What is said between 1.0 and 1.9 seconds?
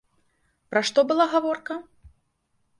была гаворка?